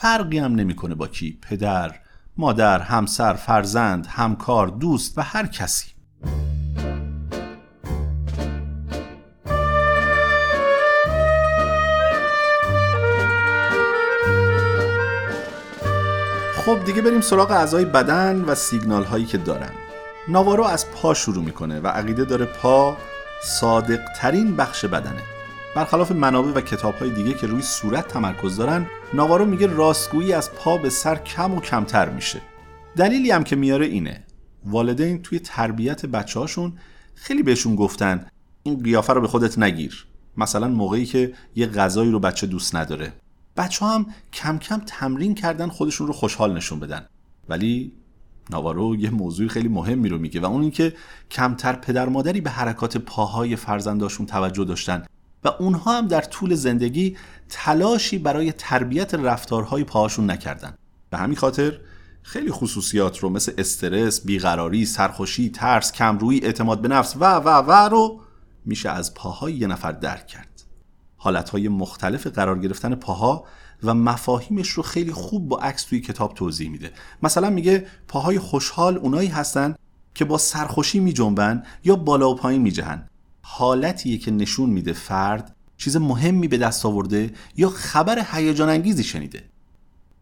فرقی 0.00 0.38
هم 0.38 0.54
نمی‌کنه 0.54 0.94
با 0.94 1.08
کی 1.08 1.38
پدر 1.42 1.94
مادر 2.36 2.78
همسر 2.78 3.32
فرزند 3.32 4.06
همکار 4.06 4.68
دوست 4.68 5.18
و 5.18 5.22
هر 5.22 5.46
کسی. 5.46 5.86
خب 16.64 16.84
دیگه 16.84 17.02
بریم 17.02 17.20
سراغ 17.20 17.50
اعضای 17.50 17.84
بدن 17.84 18.40
و 18.40 18.54
سیگنال 18.54 19.04
هایی 19.04 19.24
که 19.24 19.38
دارن. 19.38 19.72
ناوارو 20.28 20.64
از 20.64 20.90
پا 20.90 21.14
شروع 21.14 21.44
می‌کنه 21.44 21.80
و 21.80 21.86
عقیده 21.86 22.24
داره 22.24 22.44
پا 22.44 22.96
صادق 23.42 24.00
ترین 24.16 24.56
بخش 24.56 24.84
بدنه. 24.84 25.35
برخلاف 25.76 26.12
منابع 26.12 26.50
و 26.50 26.60
کتاب 26.60 26.94
های 26.94 27.10
دیگه 27.10 27.34
که 27.34 27.46
روی 27.46 27.62
صورت 27.62 28.08
تمرکز 28.08 28.56
دارن 28.56 28.86
ناوارو 29.14 29.44
میگه 29.44 29.66
راستگویی 29.66 30.32
از 30.32 30.52
پا 30.52 30.78
به 30.78 30.90
سر 30.90 31.16
کم 31.16 31.54
و 31.54 31.60
کمتر 31.60 32.08
میشه. 32.08 32.40
دلیلی 32.96 33.30
هم 33.30 33.44
که 33.44 33.56
میاره 33.56 33.86
اینه. 33.86 34.24
والدین 34.64 35.22
توی 35.22 35.38
تربیت 35.38 36.06
بچه 36.06 36.40
هاشون 36.40 36.72
خیلی 37.14 37.42
بهشون 37.42 37.76
گفتن 37.76 38.26
این 38.62 38.82
قیافه 38.82 39.12
رو 39.12 39.20
به 39.20 39.28
خودت 39.28 39.58
نگیر. 39.58 40.06
مثلا 40.36 40.68
موقعی 40.68 41.06
که 41.06 41.32
یه 41.56 41.66
غذایی 41.66 42.10
رو 42.10 42.20
بچه 42.20 42.46
دوست 42.46 42.76
نداره. 42.76 43.12
بچه 43.56 43.86
هم 43.86 44.06
کم 44.32 44.58
کم 44.58 44.82
تمرین 44.86 45.34
کردن 45.34 45.68
خودشون 45.68 46.06
رو 46.06 46.12
خوشحال 46.12 46.56
نشون 46.56 46.80
بدن. 46.80 47.06
ولی 47.48 47.92
ناوارو 48.50 48.96
یه 48.96 49.10
موضوع 49.10 49.48
خیلی 49.48 49.68
مهمی 49.68 50.08
رو 50.08 50.18
میگه 50.18 50.40
و 50.40 50.44
اون 50.44 50.62
اینکه 50.62 50.94
کمتر 51.30 51.72
پدر 51.72 52.08
مادری 52.08 52.40
به 52.40 52.50
حرکات 52.50 52.96
پاهای 52.96 53.56
فرزنداشون 53.56 54.26
توجه 54.26 54.64
داشتن. 54.64 55.02
و 55.44 55.48
اونها 55.48 55.98
هم 55.98 56.06
در 56.08 56.20
طول 56.20 56.54
زندگی 56.54 57.16
تلاشی 57.48 58.18
برای 58.18 58.52
تربیت 58.52 59.14
رفتارهای 59.14 59.84
پاهاشون 59.84 60.30
نکردن. 60.30 60.74
به 61.10 61.18
همین 61.18 61.36
خاطر 61.36 61.80
خیلی 62.22 62.50
خصوصیات 62.50 63.18
رو 63.18 63.30
مثل 63.30 63.52
استرس، 63.58 64.20
بیقراری، 64.26 64.86
سرخوشی، 64.86 65.50
ترس، 65.50 65.92
کمرویی، 65.92 66.44
اعتماد 66.44 66.80
به 66.80 66.88
نفس 66.88 67.16
و 67.16 67.24
و 67.34 67.48
و 67.48 67.72
رو 67.72 68.20
میشه 68.64 68.90
از 68.90 69.14
پاهای 69.14 69.52
یه 69.52 69.66
نفر 69.66 69.92
درک 69.92 70.26
کرد. 70.26 70.62
حالتهای 71.16 71.68
مختلف 71.68 72.26
قرار 72.26 72.58
گرفتن 72.58 72.94
پاها 72.94 73.44
و 73.82 73.94
مفاهیمش 73.94 74.68
رو 74.68 74.82
خیلی 74.82 75.12
خوب 75.12 75.48
با 75.48 75.58
عکس 75.58 75.82
توی 75.82 76.00
کتاب 76.00 76.34
توضیح 76.34 76.70
میده. 76.70 76.92
مثلا 77.22 77.50
میگه 77.50 77.86
پاهای 78.08 78.38
خوشحال 78.38 78.96
اونایی 78.96 79.28
هستن 79.28 79.74
که 80.14 80.24
با 80.24 80.38
سرخوشی 80.38 81.00
میجنبن 81.00 81.62
یا 81.84 81.96
بالا 81.96 82.30
و 82.30 82.34
پایین 82.34 82.62
میجهن. 82.62 83.08
حالتیه 83.58 84.18
که 84.18 84.30
نشون 84.30 84.70
میده 84.70 84.92
فرد 84.92 85.56
چیز 85.76 85.96
مهمی 85.96 86.48
به 86.48 86.58
دست 86.58 86.86
آورده 86.86 87.30
یا 87.56 87.68
خبر 87.68 88.26
هیجان 88.32 88.68
انگیزی 88.68 89.04
شنیده. 89.04 89.42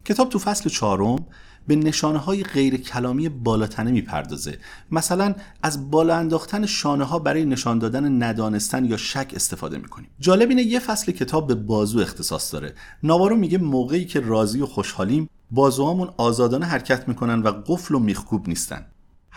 کتاب 0.05 0.29
تو 0.29 0.38
فصل 0.38 0.71
چهارم 0.71 1.26
به 1.67 1.76
نشانه 1.76 2.19
های 2.19 2.43
غیر 2.43 2.76
کلامی 2.76 3.29
بالاتنه 3.29 3.91
می‌پردازه. 3.91 4.59
مثلا 4.91 5.35
از 5.62 5.91
بالا 5.91 6.17
انداختن 6.17 6.67
شانه 6.67 7.05
ها 7.05 7.19
برای 7.19 7.45
نشان 7.45 7.79
دادن 7.79 8.23
ندانستن 8.23 8.85
یا 8.85 8.97
شک 8.97 9.33
استفاده 9.37 9.79
می‌کنیم. 9.79 10.09
جالب 10.21 10.49
اینه 10.49 10.62
یه 10.62 10.79
فصل 10.79 11.12
کتاب 11.12 11.47
به 11.47 11.55
بازو 11.55 12.00
اختصاص 12.00 12.53
داره. 12.53 12.75
ناوارو 13.03 13.37
میگه 13.37 13.59
موقعی 13.59 14.05
که 14.05 14.21
راضی 14.21 14.61
و 14.61 14.67
خوشحالیم 14.67 15.29
بازوهامون 15.50 16.11
آزادانه 16.17 16.67
حرکت 16.67 17.09
می‌کنن 17.09 17.43
و 17.43 17.49
قفل 17.67 17.95
و 17.95 17.99
میخکوب 17.99 18.49
نیستن. 18.49 18.87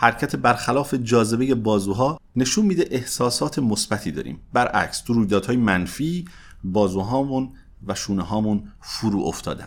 حرکت 0.00 0.36
برخلاف 0.36 0.94
جاذبه 0.94 1.54
بازوها 1.54 2.20
نشون 2.36 2.66
میده 2.66 2.88
احساسات 2.90 3.58
مثبتی 3.58 4.10
داریم. 4.10 4.40
برعکس 4.52 5.00
تو 5.00 5.12
رویدادهای 5.12 5.56
منفی 5.56 6.24
بازوهامون 6.64 7.52
و 7.86 7.94
شونه 7.94 8.22
هامون 8.22 8.72
فرو 8.80 9.20
افتادن. 9.20 9.66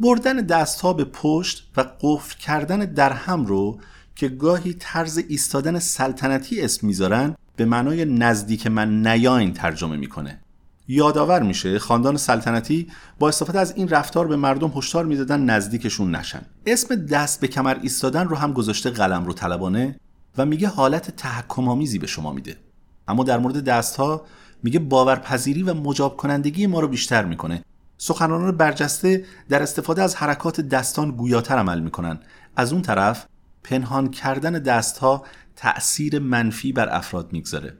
بردن 0.00 0.36
دستها 0.36 0.92
به 0.92 1.04
پشت 1.04 1.70
و 1.76 1.84
قفل 2.00 2.38
کردن 2.38 2.78
در 2.78 3.12
هم 3.12 3.46
رو 3.46 3.80
که 4.14 4.28
گاهی 4.28 4.74
طرز 4.74 5.18
ایستادن 5.28 5.78
سلطنتی 5.78 6.60
اسم 6.60 6.86
می‌ذارن 6.86 7.36
به 7.56 7.64
معنای 7.64 8.04
نزدیک 8.04 8.66
من 8.66 9.06
نیاین 9.06 9.52
ترجمه 9.52 9.96
می‌کنه. 9.96 10.40
یادآور 10.88 11.42
میشه 11.42 11.78
خاندان 11.78 12.16
سلطنتی 12.16 12.90
با 13.18 13.28
استفاده 13.28 13.58
از 13.58 13.72
این 13.76 13.88
رفتار 13.88 14.26
به 14.26 14.36
مردم 14.36 14.72
هشدار 14.76 15.06
می‌دادن 15.06 15.40
نزدیکشون 15.40 16.16
نشن. 16.16 16.42
اسم 16.66 16.94
دست 16.94 17.40
به 17.40 17.48
کمر 17.48 17.78
ایستادن 17.82 18.28
رو 18.28 18.36
هم 18.36 18.52
گذاشته 18.52 18.90
قلم 18.90 19.24
رو 19.24 19.32
طلبانه 19.32 19.96
و 20.38 20.46
میگه 20.46 20.68
حالت 20.68 21.16
تحکم 21.16 21.68
آمیزی 21.68 21.98
به 21.98 22.06
شما 22.06 22.32
میده. 22.32 22.56
اما 23.08 23.24
در 23.24 23.38
مورد 23.38 23.64
دستها 23.64 24.26
میگه 24.62 24.78
باورپذیری 24.78 25.62
و 25.62 25.74
مجاب 25.74 26.16
کنندگی 26.16 26.66
ما 26.66 26.80
رو 26.80 26.88
بیشتر 26.88 27.24
می‌کنه. 27.24 27.64
سخنرانان 27.98 28.56
برجسته 28.56 29.24
در 29.48 29.62
استفاده 29.62 30.02
از 30.02 30.16
حرکات 30.16 30.60
دستان 30.60 31.10
گویاتر 31.10 31.58
عمل 31.58 31.80
می‌کنن. 31.80 32.18
از 32.56 32.72
اون 32.72 32.82
طرف 32.82 33.26
پنهان 33.64 34.10
کردن 34.10 34.52
دستها 34.52 35.24
تأثیر 35.56 36.18
منفی 36.18 36.72
بر 36.72 36.96
افراد 36.96 37.32
می‌گذاره. 37.32 37.78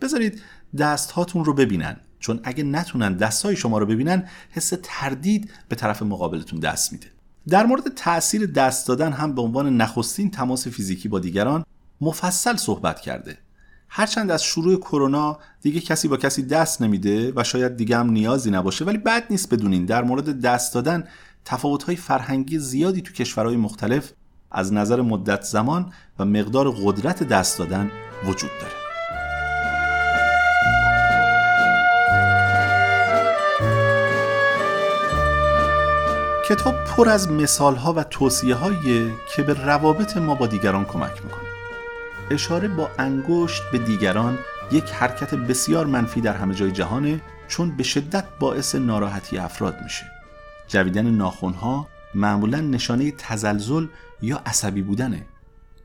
بذارید 0.00 0.42
دستهاتون 0.78 1.44
رو 1.44 1.54
ببینن. 1.54 1.96
چون 2.24 2.40
اگه 2.44 2.64
نتونن 2.64 3.16
دستهای 3.16 3.56
شما 3.56 3.78
رو 3.78 3.86
ببینن 3.86 4.28
حس 4.50 4.72
تردید 4.82 5.50
به 5.68 5.76
طرف 5.76 6.02
مقابلتون 6.02 6.60
دست 6.60 6.92
میده. 6.92 7.06
در 7.48 7.66
مورد 7.66 7.94
تاثیر 7.94 8.46
دست 8.46 8.88
دادن 8.88 9.12
هم 9.12 9.34
به 9.34 9.42
عنوان 9.42 9.76
نخستین 9.76 10.30
تماس 10.30 10.68
فیزیکی 10.68 11.08
با 11.08 11.18
دیگران 11.18 11.64
مفصل 12.00 12.56
صحبت 12.56 13.00
کرده. 13.00 13.38
هرچند 13.88 14.30
از 14.30 14.44
شروع 14.44 14.76
کرونا 14.76 15.38
دیگه 15.62 15.80
کسی 15.80 16.08
با 16.08 16.16
کسی 16.16 16.42
دست 16.42 16.82
نمیده 16.82 17.32
و 17.36 17.44
شاید 17.44 17.76
دیگه 17.76 17.96
هم 17.96 18.10
نیازی 18.10 18.50
نباشه 18.50 18.84
ولی 18.84 18.98
بد 18.98 19.24
نیست 19.30 19.54
بدونین 19.54 19.84
در 19.84 20.02
مورد 20.04 20.40
دست 20.40 20.74
دادن 20.74 21.04
تفاوت‌های 21.44 21.96
فرهنگی 21.96 22.58
زیادی 22.58 23.02
تو 23.02 23.12
کشورهای 23.12 23.56
مختلف 23.56 24.12
از 24.50 24.72
نظر 24.72 25.00
مدت 25.00 25.42
زمان 25.42 25.92
و 26.18 26.24
مقدار 26.24 26.70
قدرت 26.70 27.22
دست 27.22 27.58
دادن 27.58 27.90
وجود 28.26 28.50
داره. 28.60 28.83
کتاب 36.48 36.74
پر 36.84 37.08
از 37.08 37.30
مثال 37.30 37.76
ها 37.76 37.92
و 37.92 38.04
توصیه 38.04 38.56
که 39.36 39.42
به 39.42 39.54
روابط 39.54 40.16
ما 40.16 40.34
با 40.34 40.46
دیگران 40.46 40.84
کمک 40.84 41.24
می‌کنه. 41.24 41.48
اشاره 42.30 42.68
با 42.68 42.90
انگشت 42.98 43.62
به 43.72 43.78
دیگران 43.78 44.38
یک 44.72 44.90
حرکت 44.90 45.34
بسیار 45.34 45.86
منفی 45.86 46.20
در 46.20 46.36
همه 46.36 46.54
جای 46.54 46.70
جهانه 46.70 47.20
چون 47.48 47.76
به 47.76 47.82
شدت 47.82 48.24
باعث 48.40 48.74
ناراحتی 48.74 49.38
افراد 49.38 49.76
میشه. 49.82 50.04
جویدن 50.68 51.10
ناخونها 51.10 51.88
معمولا 52.14 52.60
نشانه 52.60 53.10
تزلزل 53.10 53.86
یا 54.22 54.42
عصبی 54.46 54.82
بودنه. 54.82 55.26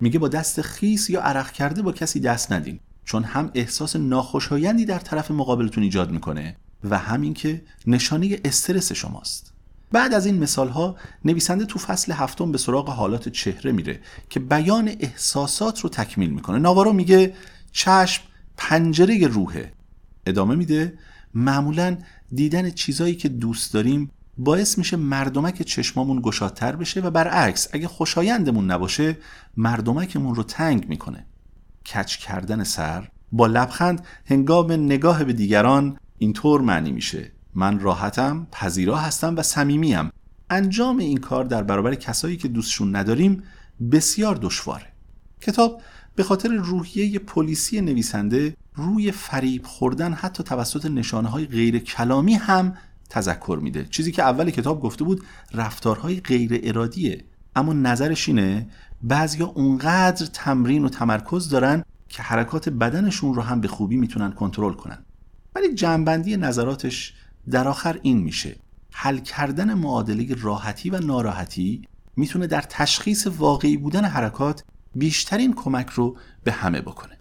میگه 0.01 0.19
با 0.19 0.27
دست 0.27 0.61
خیس 0.61 1.09
یا 1.09 1.21
عرق 1.21 1.51
کرده 1.51 1.81
با 1.81 1.91
کسی 1.91 2.19
دست 2.19 2.51
ندین 2.51 2.79
چون 3.05 3.23
هم 3.23 3.51
احساس 3.53 3.95
ناخوشایندی 3.95 4.85
در 4.85 4.99
طرف 4.99 5.31
مقابلتون 5.31 5.83
ایجاد 5.83 6.11
می‌کنه 6.11 6.57
و 6.83 6.97
همین 6.97 7.33
که 7.33 7.61
نشانه 7.87 8.39
استرس 8.45 8.91
شماست. 8.91 9.53
بعد 9.91 10.13
از 10.13 10.25
این 10.25 10.37
مثال 10.37 10.69
ها 10.69 10.95
نویسنده 11.25 11.65
تو 11.65 11.79
فصل 11.79 12.11
هفتم 12.11 12.51
به 12.51 12.57
سراغ 12.57 12.89
حالات 12.89 13.29
چهره 13.29 13.71
میره 13.71 13.99
که 14.29 14.39
بیان 14.39 14.91
احساسات 14.99 15.79
رو 15.79 15.89
تکمیل 15.89 16.29
می‌کنه. 16.29 16.59
ناوارو 16.59 16.93
میگه 16.93 17.33
چشم 17.71 18.23
پنجره 18.57 19.27
روحه. 19.27 19.73
ادامه 20.25 20.55
میده 20.55 20.93
معمولا 21.33 21.97
دیدن 22.31 22.69
چیزایی 22.69 23.15
که 23.15 23.29
دوست 23.29 23.73
داریم 23.73 24.11
باعث 24.37 24.77
میشه 24.77 24.97
مردمک 24.97 25.61
چشمامون 25.61 26.21
گشادتر 26.21 26.75
بشه 26.75 27.01
و 27.01 27.09
برعکس 27.09 27.67
اگه 27.73 27.87
خوشایندمون 27.87 28.71
نباشه 28.71 29.17
مردمکمون 29.57 30.35
رو 30.35 30.43
تنگ 30.43 30.89
می‌کنه. 30.89 31.25
کچ 31.85 32.17
کردن 32.17 32.63
سر 32.63 33.09
با 33.31 33.47
لبخند 33.47 34.05
هنگام 34.25 34.71
نگاه 34.71 35.23
به 35.23 35.33
دیگران 35.33 35.97
اینطور 36.17 36.61
معنی 36.61 36.91
میشه. 36.91 37.31
من 37.55 37.79
راحتم 37.79 38.47
پذیرا 38.51 38.97
هستم 38.97 39.35
و 39.37 39.43
صمیمیم. 39.43 40.11
انجام 40.49 40.97
این 40.97 41.17
کار 41.17 41.43
در 41.43 41.63
برابر 41.63 41.95
کسایی 41.95 42.37
که 42.37 42.47
دوستشون 42.47 42.95
نداریم 42.95 43.43
بسیار 43.91 44.39
دشواره. 44.41 44.85
کتاب 45.41 45.81
به 46.15 46.23
خاطر 46.23 46.49
روحیه 46.49 47.19
پلیسی 47.19 47.81
نویسنده 47.81 48.55
روی 48.75 49.11
فریب 49.11 49.65
خوردن 49.65 50.13
حتی 50.13 50.43
توسط 50.43 50.85
نشانه 50.85 51.29
های 51.29 51.45
غیر 51.45 51.79
کلامی 51.79 52.33
هم 52.33 52.73
تذکر 53.09 53.59
میده. 53.61 53.85
چیزی 53.85 54.11
که 54.11 54.23
اول 54.23 54.49
کتاب 54.49 54.81
گفته 54.81 55.03
بود 55.03 55.23
رفتارهای 55.53 56.19
غیر 56.19 56.59
ارادیه 56.63 57.23
اما 57.55 57.73
نظرش 57.73 58.29
اینه 58.29 58.67
بعضیا 59.03 59.47
اونقدر 59.47 60.25
تمرین 60.25 60.85
و 60.85 60.89
تمرکز 60.89 61.49
دارن 61.49 61.83
که 62.09 62.23
حرکات 62.23 62.69
بدنشون 62.69 63.33
رو 63.33 63.41
هم 63.41 63.61
به 63.61 63.67
خوبی 63.67 63.97
می‌تونن 63.97 64.31
کنترل 64.31 64.73
کنن. 64.73 64.97
ولی 65.55 65.73
جنبندی 65.73 66.37
نظراتش 66.37 67.13
در 67.51 67.67
آخر 67.67 67.99
این 68.01 68.17
میشه. 68.17 68.55
حل 68.91 69.17
کردن 69.17 69.73
معادله 69.73 70.35
راحتی 70.41 70.89
و 70.89 70.99
ناراحتی 70.99 71.81
می‌تونه 72.15 72.47
در 72.47 72.61
تشخیص 72.61 73.27
واقعی 73.27 73.77
بودن 73.77 74.05
حرکات 74.05 74.63
بیشترین 74.95 75.53
کمک 75.53 75.89
رو 75.89 76.17
به 76.43 76.51
همه 76.51 76.81
بکنه. 76.81 77.18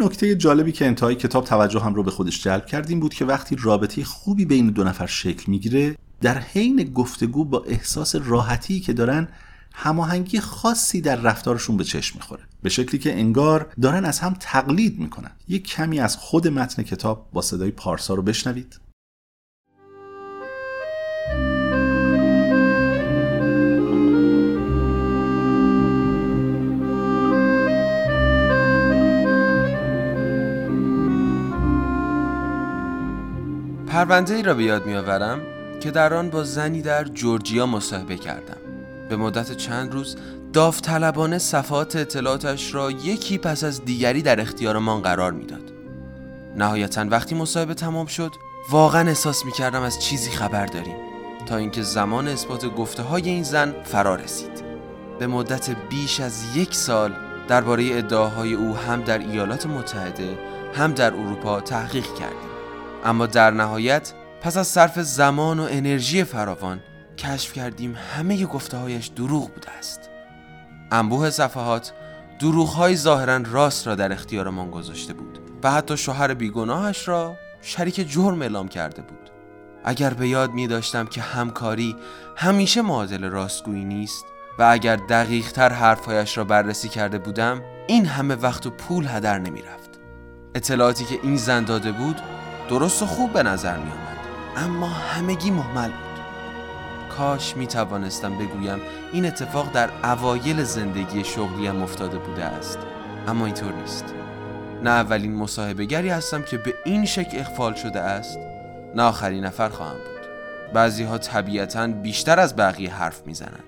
نکته 0.00 0.34
جالبی 0.34 0.72
که 0.72 0.86
انتهای 0.86 1.14
کتاب 1.14 1.44
توجه 1.44 1.80
هم 1.80 1.94
رو 1.94 2.02
به 2.02 2.10
خودش 2.10 2.42
جلب 2.42 2.66
کردیم 2.66 3.00
بود 3.00 3.14
که 3.14 3.24
وقتی 3.24 3.56
رابطه 3.60 4.04
خوبی 4.04 4.44
بین 4.44 4.70
دو 4.70 4.84
نفر 4.84 5.06
شکل 5.06 5.50
می‌گیره 5.50 5.96
در 6.20 6.38
حین 6.38 6.92
گفتگو 6.94 7.44
با 7.44 7.64
احساس 7.64 8.14
راحتی 8.14 8.80
که 8.80 8.92
دارن 8.92 9.28
هماهنگی 9.74 10.40
خاصی 10.40 11.00
در 11.00 11.16
رفتارشون 11.16 11.76
به 11.76 11.84
چشم 11.84 12.18
می‌خوره. 12.18 12.42
به 12.62 12.68
شکلی 12.68 12.98
که 12.98 13.18
انگار 13.18 13.72
دارن 13.82 14.04
از 14.04 14.18
هم 14.18 14.36
تقلید 14.40 14.98
می‌کنن. 14.98 15.30
یک 15.48 15.66
کمی 15.66 16.00
از 16.00 16.16
خود 16.16 16.48
متن 16.48 16.82
کتاب 16.82 17.28
با 17.32 17.42
صدای 17.42 17.70
پارسا 17.70 18.14
رو 18.14 18.22
بشنوید. 18.22 18.80
پرونده 33.98 34.34
ای 34.34 34.42
را 34.42 34.54
به 34.54 34.64
یاد 34.64 34.86
میآورم 34.86 35.40
که 35.80 35.90
در 35.90 36.14
آن 36.14 36.30
با 36.30 36.44
زنی 36.44 36.82
در 36.82 37.04
جورجیا 37.04 37.66
مصاحبه 37.66 38.16
کردم. 38.16 38.56
به 39.08 39.16
مدت 39.16 39.56
چند 39.56 39.92
روز 39.92 40.16
داوطلبانه 40.52 41.38
صفحات 41.38 41.96
اطلاعاتش 41.96 42.74
را 42.74 42.90
یکی 42.90 43.38
پس 43.38 43.64
از 43.64 43.84
دیگری 43.84 44.22
در 44.22 44.40
اختیارمان 44.40 45.02
قرار 45.02 45.32
می‌داد. 45.32 45.72
نهایتا 46.56 47.06
وقتی 47.10 47.34
مصاحبه 47.34 47.74
تمام 47.74 48.06
شد 48.06 48.30
واقعا 48.70 49.08
احساس 49.08 49.44
می 49.44 49.52
کردم 49.52 49.82
از 49.82 50.02
چیزی 50.02 50.30
خبر 50.30 50.66
داریم 50.66 50.96
تا 51.46 51.56
اینکه 51.56 51.82
زمان 51.82 52.28
اثبات 52.28 52.66
گفته 52.66 53.02
های 53.02 53.28
این 53.28 53.42
زن 53.42 53.74
فرا 53.84 54.14
رسید. 54.14 54.62
به 55.18 55.26
مدت 55.26 55.70
بیش 55.90 56.20
از 56.20 56.56
یک 56.56 56.74
سال 56.74 57.12
درباره 57.48 57.98
ادعاهای 57.98 58.54
او 58.54 58.76
هم 58.76 59.02
در 59.02 59.18
ایالات 59.18 59.66
متحده 59.66 60.38
هم 60.74 60.92
در 60.92 61.14
اروپا 61.14 61.60
تحقیق 61.60 62.06
کردیم. 62.14 62.47
اما 63.04 63.26
در 63.26 63.50
نهایت 63.50 64.12
پس 64.40 64.56
از 64.56 64.66
صرف 64.66 64.98
زمان 64.98 65.60
و 65.60 65.66
انرژی 65.70 66.24
فراوان 66.24 66.80
کشف 67.18 67.52
کردیم 67.52 67.96
همه 68.16 68.46
گفته 68.46 68.76
هایش 68.76 69.06
دروغ 69.06 69.54
بوده 69.54 69.70
است. 69.70 70.10
انبوه 70.92 71.30
صفحات 71.30 71.92
دروغ 72.38 72.68
های 72.68 72.96
ظاهرا 72.96 73.36
راست 73.36 73.86
را 73.86 73.94
در 73.94 74.12
اختیارمان 74.12 74.70
گذاشته 74.70 75.12
بود 75.12 75.38
و 75.62 75.70
حتی 75.70 75.96
شوهر 75.96 76.34
بیگناهش 76.34 77.08
را 77.08 77.36
شریک 77.62 78.10
جرم 78.10 78.42
اعلام 78.42 78.68
کرده 78.68 79.02
بود. 79.02 79.30
اگر 79.84 80.14
به 80.14 80.28
یاد 80.28 80.50
می 80.50 80.66
داشتم 80.66 81.06
که 81.06 81.20
همکاری 81.20 81.96
همیشه 82.36 82.82
معادل 82.82 83.24
راستگویی 83.24 83.84
نیست 83.84 84.24
و 84.58 84.62
اگر 84.62 84.96
دقیق 84.96 85.52
تر 85.52 85.72
حرفهایش 85.72 86.38
را 86.38 86.44
بررسی 86.44 86.88
کرده 86.88 87.18
بودم 87.18 87.62
این 87.86 88.06
همه 88.06 88.34
وقت 88.34 88.66
و 88.66 88.70
پول 88.70 89.06
هدر 89.08 89.38
نمی 89.38 89.62
رفت 89.62 89.90
اطلاعاتی 90.54 91.04
که 91.04 91.18
این 91.22 91.36
زن 91.36 91.64
داده 91.64 91.92
بود 91.92 92.20
درست 92.68 93.02
و 93.02 93.06
خوب 93.06 93.32
به 93.32 93.42
نظر 93.42 93.76
می 93.76 93.90
آمد. 93.90 94.18
اما 94.56 94.88
همگی 94.88 95.50
محمل 95.50 95.88
بود. 95.88 96.24
کاش 97.16 97.56
می 97.56 97.66
توانستم 97.66 98.38
بگویم 98.38 98.80
این 99.12 99.26
اتفاق 99.26 99.72
در 99.72 99.90
اوایل 100.04 100.62
زندگی 100.62 101.24
شغلیم 101.24 101.82
افتاده 101.82 102.18
بوده 102.18 102.44
است. 102.44 102.78
اما 103.28 103.46
اینطور 103.46 103.72
نیست. 103.72 104.04
نه 104.82 104.90
اولین 104.90 105.34
مصاحبهگری 105.34 106.08
هستم 106.08 106.42
که 106.42 106.58
به 106.58 106.74
این 106.84 107.04
شکل 107.04 107.38
اخفال 107.38 107.74
شده 107.74 108.00
است 108.00 108.38
نه 108.94 109.02
آخرین 109.02 109.44
نفر 109.44 109.68
خواهم 109.68 109.96
بود. 109.96 110.28
بعضی 110.74 111.04
ها 111.04 111.18
طبیعتا 111.18 111.86
بیشتر 111.86 112.40
از 112.40 112.56
بقیه 112.56 112.94
حرف 112.94 113.22
می‌زنند 113.26 113.64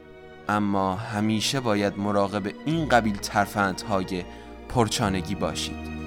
اما 0.48 0.94
همیشه 0.94 1.60
باید 1.60 1.98
مراقب 1.98 2.52
این 2.64 2.88
قبیل 2.88 3.16
ترفندهای 3.16 4.24
پرچانگی 4.68 5.34
باشید. 5.34 5.99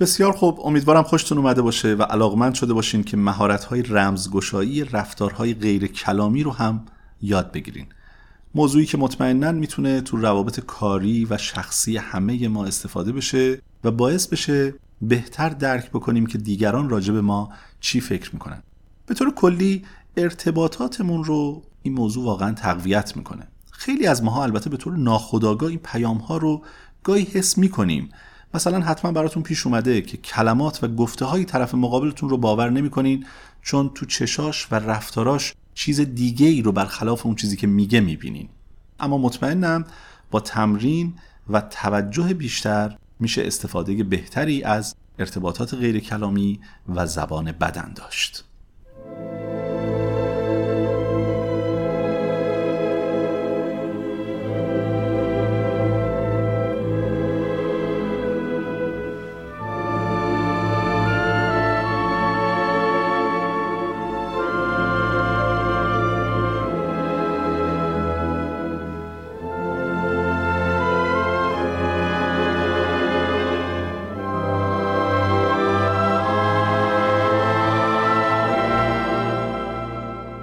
بسیار 0.00 0.32
خوب 0.32 0.60
امیدوارم 0.60 1.02
خوشتون 1.02 1.38
اومده 1.38 1.62
باشه 1.62 1.94
و 1.94 2.02
علاقمند 2.02 2.54
شده 2.54 2.72
باشین 2.72 3.04
که 3.04 3.16
مهارت‌های 3.16 3.82
رمزگشایی 3.82 4.84
رفتارهای 4.84 5.54
غیر 5.54 5.86
کلامی 5.86 6.42
رو 6.42 6.50
هم 6.50 6.86
یاد 7.22 7.52
بگیرین. 7.52 7.86
موضوعی 8.54 8.86
که 8.86 8.98
مطمئنا 8.98 9.52
می‌تونه 9.52 10.00
تو 10.00 10.16
روابط 10.16 10.60
کاری 10.60 11.24
و 11.30 11.38
شخصی 11.38 11.96
همه 11.96 12.48
ما 12.48 12.64
استفاده 12.64 13.12
بشه 13.12 13.62
و 13.84 13.90
باعث 13.90 14.26
بشه 14.26 14.74
بهتر 15.02 15.48
درک 15.48 15.90
بکنیم 15.90 16.26
که 16.26 16.38
دیگران 16.38 16.90
راجع 16.90 17.12
به 17.12 17.20
ما 17.20 17.52
چی 17.80 18.00
فکر 18.00 18.30
می‌کنن. 18.32 18.62
به 19.06 19.14
طور 19.14 19.34
کلی 19.34 19.84
ارتباطاتمون 20.16 21.24
رو 21.24 21.62
این 21.82 21.94
موضوع 21.94 22.24
واقعا 22.24 22.52
تقویت 22.52 23.16
می‌کنه. 23.16 23.48
خیلی 23.70 24.06
از 24.06 24.22
ماها 24.22 24.42
البته 24.42 24.70
به 24.70 24.76
طور 24.76 24.96
ناخودآگاه 24.96 25.68
این 25.68 25.80
پیام 25.84 26.18
ها 26.18 26.36
رو 26.36 26.62
گاهی 27.02 27.24
حس 27.24 27.58
می‌کنیم. 27.58 28.08
مثلا 28.54 28.80
حتما 28.80 29.12
براتون 29.12 29.42
پیش 29.42 29.66
اومده 29.66 30.02
که 30.02 30.16
کلمات 30.16 30.84
و 30.84 30.88
گفته 30.88 31.24
های 31.24 31.44
طرف 31.44 31.74
مقابلتون 31.74 32.28
رو 32.28 32.36
باور 32.36 32.70
نمی‌کنین 32.70 33.26
چون 33.62 33.90
تو 33.94 34.06
چشاش 34.06 34.72
و 34.72 34.74
رفتاراش 34.74 35.54
چیز 35.74 36.00
دیگه 36.00 36.46
ای 36.46 36.62
رو 36.62 36.72
برخلاف 36.72 37.26
اون 37.26 37.34
چیزی 37.34 37.56
که 37.56 37.66
میگه 37.66 38.00
می‌بینین. 38.00 38.48
اما 39.00 39.18
مطمئنم 39.18 39.84
با 40.30 40.40
تمرین 40.40 41.14
و 41.50 41.60
توجه 41.60 42.34
بیشتر 42.34 42.96
میشه 43.20 43.46
استفاده 43.46 44.04
بهتری 44.04 44.62
از 44.62 44.94
ارتباطات 45.18 45.74
غیر 45.74 46.00
کلامی 46.00 46.60
و 46.88 47.06
زبان 47.06 47.52
بدن 47.52 47.92
داشت. 47.94 48.44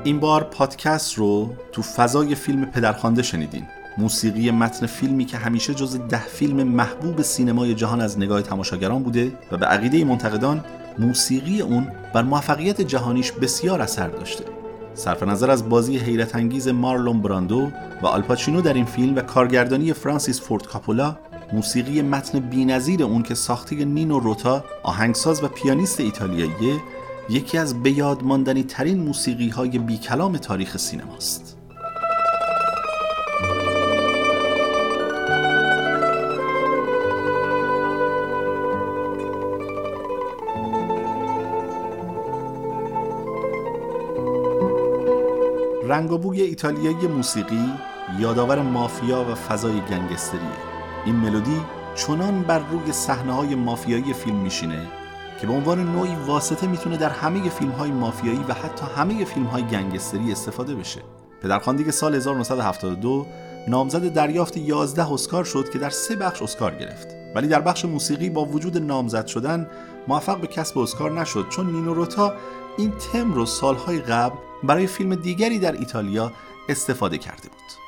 این 0.08 0.20
بار 0.20 0.44
پادکست 0.44 1.14
رو 1.14 1.56
تو 1.72 1.82
فضای 1.82 2.36
فیلم 2.36 2.66
پدرخوانده 2.66 3.24
شنیدین. 3.24 3.64
موسیقی 3.98 4.52
متن 4.52 4.86
فیلمی 4.86 5.26
که 5.26 5.38
همیشه 5.38 5.74
جز 5.74 6.00
ده 6.10 6.20
فیلم 6.20 6.64
محبوب 6.64 7.22
سینمای 7.22 7.76
جهان 7.76 8.02
از 8.02 8.20
نگاه 8.20 8.42
تماشاگران 8.42 9.04
بوده 9.04 9.32
و 9.52 9.58
به 9.58 9.66
عقیده 9.66 10.04
منتقدان 10.04 10.64
موسیقی 11.00 11.62
اون 11.62 11.88
بر 12.14 12.22
موفقیت 12.22 12.82
جهانیش 12.82 13.32
بسیار 13.32 13.82
اثر 13.82 14.08
داشته. 14.08 14.44
صرف 14.94 15.24
نظر 15.24 15.52
از 15.52 15.70
بازی 15.70 15.98
حیرت 15.98 16.36
انگیز 16.36 16.68
مارلون 16.68 17.22
براندو 17.22 17.72
و 18.02 18.08
آلپاچینو 18.08 18.62
در 18.62 18.74
این 18.74 18.86
فیلم 18.86 19.16
و 19.16 19.22
کارگردانی 19.22 19.94
فرانسیس 19.94 20.42
فورد 20.42 20.68
کاپولا 20.68 21.18
موسیقی 21.54 22.02
متن 22.02 22.40
بینظیر 22.40 23.04
اون 23.04 23.24
که 23.24 23.36
ساخته 23.36 23.86
نینو 23.86 24.20
روتا 24.20 24.64
آهنگساز 24.84 25.44
و 25.44 25.48
پیانیست 25.48 26.00
ایتالیایی 26.00 26.80
یکی 27.30 27.58
از 27.58 27.84
بیادماندنی 27.84 28.64
ترین 28.64 29.00
موسیقی 29.00 29.50
های 29.50 29.80
بی 29.80 29.98
کلام 29.98 30.38
تاریخ 30.38 30.78
سینماست. 30.78 31.58
رنگ 45.84 46.12
و 46.12 46.18
بوی 46.18 46.42
ایتالیایی 46.42 47.08
موسیقی 47.08 47.74
یادآور 48.20 48.62
مافیا 48.62 49.26
و 49.32 49.36
فضای 49.36 49.82
گنگستریه. 49.82 50.42
این 51.06 51.16
ملودی 51.16 51.62
چنان 51.96 52.42
بر 52.42 52.60
روی 52.60 52.92
صحنه 52.92 53.34
های 53.34 53.56
مافیایی 53.56 54.14
فیلم 54.14 54.38
میشینه 54.38 54.97
که 55.42 55.48
به 55.48 55.54
عنوان 55.54 55.92
نوعی 55.92 56.16
واسطه 56.28 56.68
می‌تونه 56.68 56.98
در 56.98 57.10
همه 57.10 57.50
فیلم 57.50 57.72
های 57.72 57.92
مافیایی 57.92 58.44
و 58.48 58.54
حتی 58.54 58.86
همه 58.96 59.26
فیلم 59.26 59.46
های 59.46 59.64
گنگستری 59.64 60.32
استفاده 60.32 60.76
بشه. 60.76 61.02
پدرخواندی 61.42 61.92
سال 61.92 62.16
1972 62.16 63.26
نامزد 63.68 64.14
دریافت 64.14 64.58
11 64.58 65.14
اسکار 65.14 65.44
شد 65.44 65.70
که 65.70 65.80
در 65.80 65.90
سه 65.90 66.16
بخش 66.16 66.42
اسکار 66.42 66.76
گرفت. 66.76 67.08
ولی 67.36 67.48
در 67.48 67.62
بخش 67.62 67.86
موسیقی 67.86 68.30
با 68.30 68.46
وجود 68.46 68.78
نامزد 68.78 69.26
شدن 69.28 69.68
موفق 70.08 70.42
به 70.42 70.48
کسب 70.48 70.78
اسکار 70.78 71.12
نشد 71.12 71.50
چون 71.50 71.72
نینو 71.72 71.94
روتا 71.94 72.34
این 72.78 72.92
تم 72.92 73.34
رو 73.34 73.46
سالهای 73.46 74.00
قبل 74.00 74.36
برای 74.64 74.88
فیلم 74.88 75.16
دیگری 75.16 75.60
در 75.60 75.72
ایتالیا 75.72 76.32
استفاده 76.70 77.18
کرده 77.18 77.50
بود. 77.50 77.87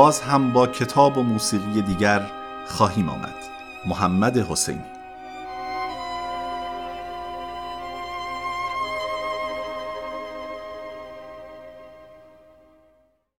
باز 0.00 0.20
هم 0.20 0.52
با 0.52 0.66
کتاب 0.66 1.18
و 1.18 1.22
موسیقی 1.22 1.82
دیگر 1.82 2.26
خواهیم 2.66 3.08
آمد. 3.08 3.34
محمد 3.86 4.36
حسینی 4.38 4.99